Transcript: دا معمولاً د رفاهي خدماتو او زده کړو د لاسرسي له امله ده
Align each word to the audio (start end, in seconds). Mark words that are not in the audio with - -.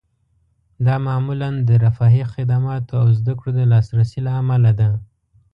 دا 0.85 0.95
معمولاً 1.07 1.49
د 1.67 1.69
رفاهي 1.85 2.23
خدماتو 2.33 2.93
او 3.01 3.07
زده 3.19 3.33
کړو 3.39 3.51
د 3.55 3.61
لاسرسي 3.71 4.19
له 4.25 4.31
امله 4.41 4.71
ده 4.79 4.89